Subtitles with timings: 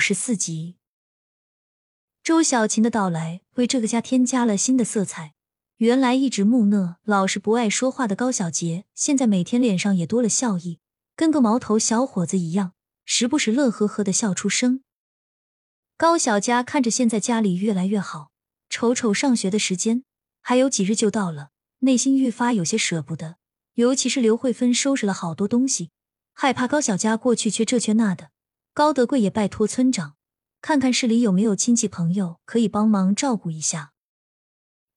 [0.00, 0.76] 十四集，
[2.24, 5.34] 周小琴的到来为这个家添加了新的色彩。
[5.76, 10.80] 原来一直木讷、老实、不爱说话的高小杰，现在每天脸上也多了笑意，
[11.14, 12.72] 跟个毛头小伙子一样，
[13.04, 14.82] 时不时乐呵呵的笑出声。
[15.96, 18.30] 高小佳看着现在家里越来越好，
[18.68, 20.04] 瞅瞅上学的时间，
[20.40, 23.36] 还有几日就到了，内心愈发有些舍不得。
[23.74, 25.90] 尤其是刘慧芬收拾了好多东西，
[26.32, 28.30] 害怕高小佳过去缺这缺那的。
[28.80, 30.16] 高德贵也拜托村长，
[30.62, 33.92] 看看市里有没有亲戚朋友可以帮忙照顾一下。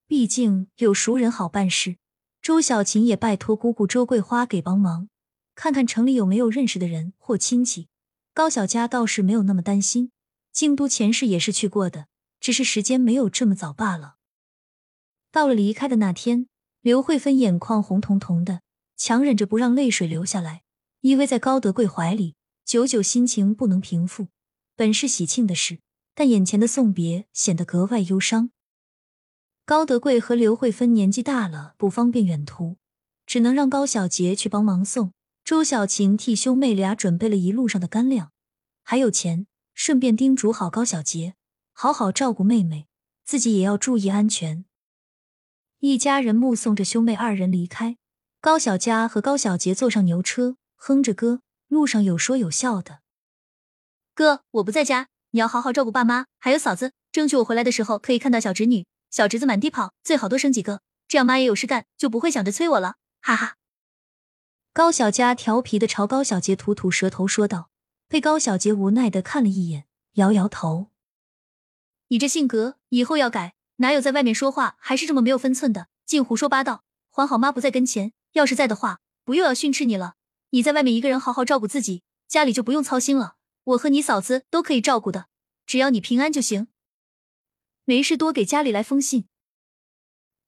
[0.08, 1.98] 毕竟有熟人好办事。
[2.42, 5.10] 周小琴也拜托姑姑周桂花给帮忙，
[5.54, 7.90] 看看城里有没有认识的人或亲戚。
[8.34, 10.12] 高小佳倒是没有那么担心，
[10.54, 12.08] 京都前世也是去过的，
[12.40, 14.16] 只是时间没有这么早罢了。
[15.30, 16.48] 到了离开的那天，
[16.80, 18.62] 刘慧芬眼眶红彤彤的，
[18.96, 20.62] 强忍着不让泪水流下来，
[21.02, 22.36] 依偎在高德贵怀里。
[22.66, 24.28] 久久心情不能平复，
[24.76, 25.80] 本是喜庆的事，
[26.16, 28.52] 但眼前的送别显得格外忧伤。
[29.66, 32.78] 高德贵和刘慧芬年纪大了，不方便远途，
[33.26, 35.14] 只能让高小杰去帮忙送。
[35.44, 38.32] 周小琴替兄妹俩准备了一路上的干粮，
[38.82, 41.36] 还有钱，顺便叮嘱好高小杰，
[41.74, 42.88] 好好照顾妹妹，
[43.24, 44.66] 自己也要注意安全。
[45.80, 47.98] 一家人目送着兄妹二人离开，
[48.40, 51.43] 高小佳和高小杰坐上牛车，哼着歌。
[51.74, 53.02] 路上有说有笑的，
[54.14, 63.56] 哥，我不在家，你要好好照顾爸妈，还有嫂子，争取我回来的时候可以看到小侄女、小侄子满地跑，最好多生几个，这样妈也有事干，就不会想着催我了，哈哈。
[64.72, 67.70] 高小佳调皮的朝高小杰吐吐舌头说道，
[68.08, 70.92] 被高小杰无奈的看了一眼，摇摇头
[72.10, 80.14] ：“你这性格以后要改，哪有在外面说话还是这么没有分寸的，净胡说八道，还好妈不在跟前，要是在的话，不又要训斥你了。”
[80.54, 83.38] 你在外面一个人好好照顾自己，家里就不用操心了。
[83.64, 85.26] 我和你嫂子都可以照顾的，
[85.66, 86.68] 只要你平安就行。
[87.86, 89.26] 没事，多给家里来封信。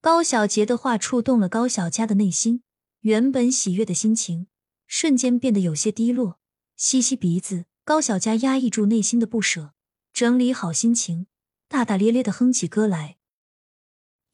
[0.00, 2.62] 高小杰的话触动了高小佳的内心，
[3.00, 4.46] 原本喜悦的心情
[4.86, 6.38] 瞬间变得有些低落。
[6.76, 9.72] 吸吸鼻子，高小佳压抑住内心的不舍，
[10.12, 11.26] 整理好心情，
[11.66, 13.16] 大大咧咧的哼起歌来。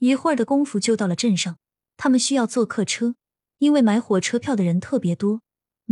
[0.00, 1.56] 一会儿的功夫就到了镇上，
[1.97, 3.15] 他们需要坐客车，
[3.56, 5.41] 因为买火车票的人特别多。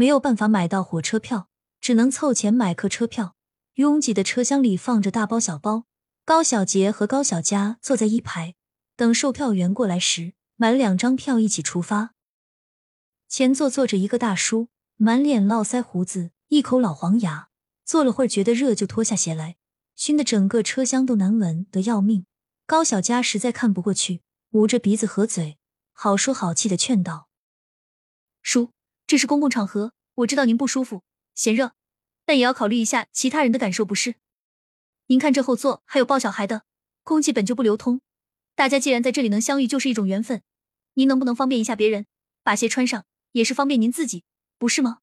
[0.00, 3.36] 没有办法买到火车票，只能凑钱买客车票。
[3.74, 5.84] 拥挤的车厢里放着大包小包，
[6.24, 8.54] 高小杰和高小佳坐在一排，
[8.96, 12.14] 等售票员过来时，买两张票一起出发。
[13.28, 17.50] 前座坐着一个大叔，满脸络腮胡子，一口老黄牙，
[17.84, 19.58] 坐了会儿觉得热就脱下鞋来，
[19.96, 22.24] 熏得整个车厢都难闻得要命。
[22.64, 24.22] 高小佳实在看不过去，
[24.52, 25.58] 捂着鼻子合嘴，
[25.92, 27.28] 好说好气的劝道
[28.40, 28.70] ：“叔。”
[29.10, 31.02] 这是公共场合，我知道您不舒服、
[31.34, 31.72] 嫌热，
[32.24, 34.14] 但也要考虑一下其他人的感受，不是？
[35.08, 36.62] 您看这后座还有抱小孩的，
[37.02, 38.02] 空气本就不流通，
[38.54, 40.44] 大家既然在这里能相遇，就是一种缘分。
[40.94, 42.06] 您能不能方便一下别人，
[42.44, 44.22] 把鞋穿上，也是方便您自己，
[44.58, 44.98] 不是吗？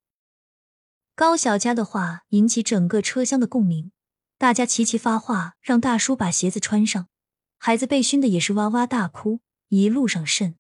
[1.13, 3.91] 高小佳的话引起整个车厢的共鸣，
[4.37, 7.09] 大家齐齐发话，让大叔把鞋子穿上。
[7.57, 10.55] 孩子被熏的也是哇哇大哭，一路上甚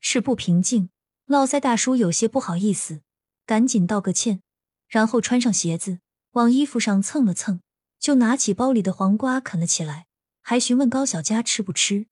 [0.00, 0.90] 是不平静。
[1.26, 3.02] 络腮大叔有些不好意思，
[3.44, 4.42] 赶紧道个歉，
[4.86, 5.98] 然后穿上鞋子，
[6.32, 7.60] 往衣服上蹭了蹭，
[7.98, 10.06] 就拿起包里的黄瓜啃了起来，
[10.40, 12.06] 还询问高小佳吃不吃。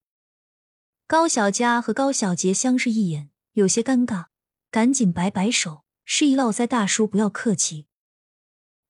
[1.07, 4.27] 高小佳和高小杰相视一眼，有些尴尬，
[4.73, 7.87] 赶紧摆摆手，示意络腮大叔不要客气。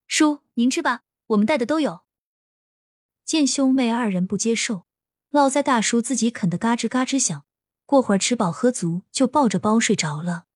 [0.08, 2.00] 叔，您吃吧，我们带的都有。
[3.26, 4.86] 见兄妹二人不接受，
[5.28, 7.44] 络腮大叔自己啃得嘎吱嘎吱响。
[7.94, 10.46] 过会儿吃饱喝足，就抱着包睡着了。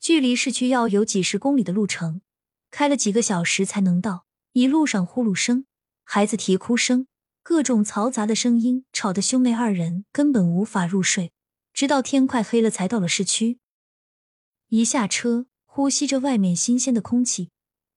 [0.00, 2.22] 距离市区要有几十公里的路程，
[2.72, 4.26] 开了几个小时才能到。
[4.52, 5.66] 一路上呼噜声、
[6.02, 7.06] 孩子啼哭声、
[7.44, 11.30] 各种嘈杂的声音，吵得兄妹二人根本无法入睡。
[11.72, 13.60] 直到天快黑了，才到了市区。
[14.70, 17.50] 一下车，呼吸着外面新鲜的空气，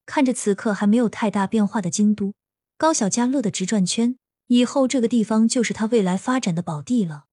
[0.06, 2.36] 看着此刻还没有太大变化的京都，
[2.78, 4.20] 高小佳乐得直转圈。
[4.46, 7.27] 以后这个地方就是他未来发展的宝地了。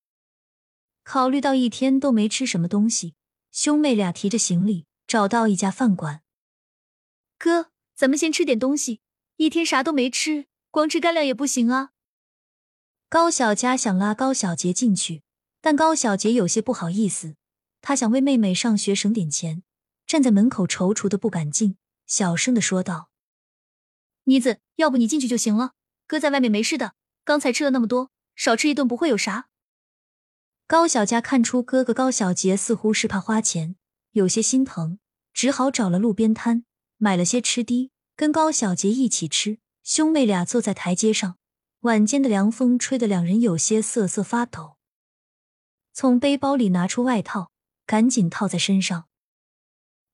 [1.05, 3.15] 考虑到一天都没吃什么东西，
[3.53, 6.23] 兄妹俩提着行李找到一家饭馆。
[7.39, 9.01] 哥，咱们先吃点东西，
[9.37, 11.91] 一天啥都没吃，光吃干粮也不行啊。
[13.11, 15.23] 高小佳想拉高小杰进去，
[15.61, 17.37] 但高小杰有些不好意思，
[17.83, 19.63] 他想为妹妹上学省点钱，
[20.07, 23.11] 站在门口踌躇的不敢进，小声的说道
[24.25, 25.75] ：“妮子，要不你进去就行了，
[26.07, 29.49] 哥在外面没事的，刚才吃了那么多，少吃一顿不会有啥。”
[30.67, 33.77] 高小佳看出哥哥高小杰似乎是怕花钱，
[34.13, 34.99] 有些心疼，
[35.35, 36.65] 只好找了路边摊
[36.97, 41.37] 买了些吃的，跟高小杰一起吃，兄妹俩坐在台阶上，
[41.81, 44.77] 晚间的凉风吹得两人有些瑟瑟发抖。
[45.93, 47.53] 从背包里拿出外套，
[47.85, 49.05] 赶紧套在身上。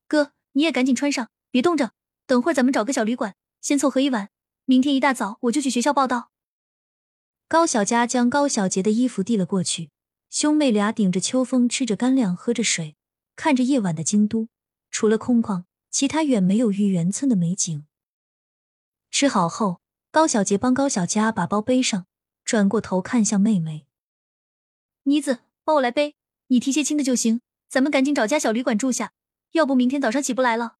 [0.08, 1.93] 哥，你也赶紧穿上，别冻着。
[2.26, 4.31] 等会儿咱们找个小旅馆，先凑合一晚。
[4.64, 6.32] 明天一大早我就去学校报道。
[7.49, 9.91] 高小佳将高小杰的衣服递了过去，
[10.30, 12.94] 兄妹俩顶着秋风，吃着干粮，喝着水，
[13.34, 14.48] 看着夜晚的京都，
[14.88, 17.84] 除了空旷，其他远没有玉园村的美景。
[19.10, 19.80] 吃好后，
[20.12, 22.06] 高小杰帮高小佳把包背上，
[22.44, 23.88] 转过头看向妹妹
[25.02, 26.14] ：“妮子，帮我来背，
[26.46, 27.40] 你提些轻的就行。
[27.68, 29.12] 咱们赶紧找家小旅馆住下，
[29.52, 30.76] 要不明天早上起不来了。”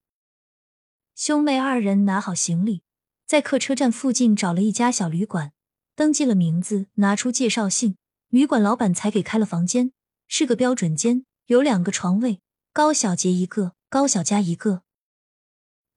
[1.17, 2.85] 兄妹二人拿好行李，
[3.27, 5.53] 在客车站附近找了一家小旅馆，
[5.97, 7.97] 登记了名字，拿出介绍信，
[8.31, 9.91] 旅馆老板才给开了房间，
[10.29, 12.41] 是个标准间，有两个床位，
[12.73, 14.85] 高小杰一个，高小佳一个。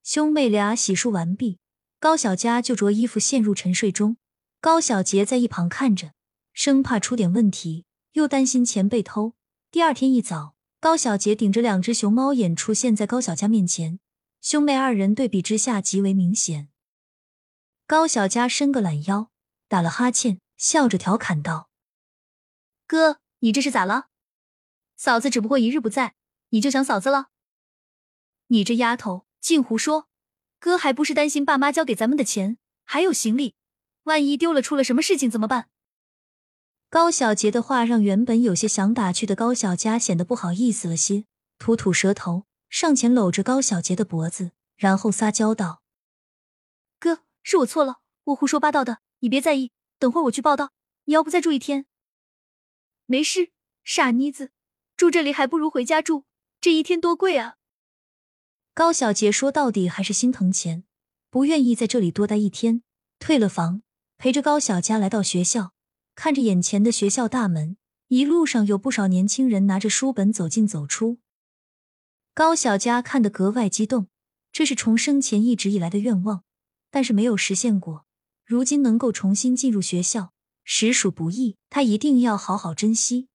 [0.02, 1.60] 兄妹俩洗漱完毕。
[2.00, 4.18] 高小佳就着衣服陷入沉睡中，
[4.60, 6.14] 高小杰在一旁看着，
[6.54, 9.36] 生怕出点问题，又担心钱被偷。
[9.70, 14.00] 第二天一早，高小杰顶着两只熊猫眼出现在高小佳面前，
[14.42, 16.68] 兄妹二人对比之下极为明显。
[17.86, 19.30] 高小佳伸个懒腰，
[19.70, 21.70] 打了哈欠，笑着调侃道
[22.94, 24.10] ：“哥，你这是咋了？
[24.96, 26.14] 嫂子只不过一日不在，
[26.50, 27.30] 你就想嫂子了？
[28.50, 30.08] 你这丫头净胡说！”
[30.62, 33.56] 哥还不是担心爸妈交给咱们的钱，还有行李，
[34.04, 35.70] 万一丢了出了什么事情怎么办？
[36.92, 41.26] 高小杰的话让原本有些想打趣的高小佳显得不好意思了些，
[41.58, 45.82] 吐吐舌头，上前搂着高小杰的脖子，然后撒娇道
[47.02, 49.72] ：“哥，是我错了，我胡说八道的，你别在意。
[49.98, 50.74] 等会我去报道，
[51.06, 51.88] 你要不再住一天？
[53.06, 53.52] 没事，
[53.84, 54.52] 傻妮子，
[54.96, 56.26] 住这里还不如回家住，
[56.62, 57.56] 这一天多贵啊。”
[58.74, 60.84] 高小杰说：“到底还是心疼钱，
[61.30, 62.82] 不愿意在这里多待一天，
[63.20, 63.84] 退了房，
[64.18, 65.74] 陪着高小佳来到学校，
[66.16, 67.78] 看着眼前的学校大门，
[68.08, 71.20] 一路上有不少年轻人拿着书本走进走出。
[72.34, 74.08] 高小佳看得格外激动，
[74.52, 76.44] 这是重生前一直以来的愿望，
[76.90, 78.08] 但是没有实现过。
[78.44, 80.33] 如今能够重新进入学校，
[80.64, 83.28] 实属不易，他一定要好好珍惜。”